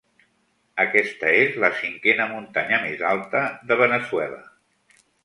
Aquesta 0.83 1.33
és 1.41 1.59
la 1.63 1.69
cinquena 1.81 2.27
muntanya 2.31 2.79
més 2.87 3.05
alta 3.11 3.43
de 3.73 3.79
Veneçuela. 3.83 4.41